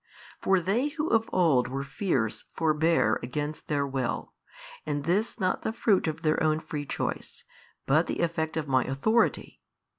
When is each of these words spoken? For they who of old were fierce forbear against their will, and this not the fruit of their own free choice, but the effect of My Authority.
For 0.41 0.59
they 0.59 0.87
who 0.87 1.09
of 1.09 1.29
old 1.31 1.67
were 1.67 1.83
fierce 1.83 2.45
forbear 2.53 3.19
against 3.21 3.67
their 3.67 3.85
will, 3.85 4.33
and 4.83 5.03
this 5.03 5.39
not 5.39 5.61
the 5.61 5.71
fruit 5.71 6.07
of 6.07 6.23
their 6.23 6.41
own 6.41 6.59
free 6.59 6.87
choice, 6.87 7.43
but 7.85 8.07
the 8.07 8.21
effect 8.21 8.57
of 8.57 8.67
My 8.67 8.83
Authority. 8.83 9.61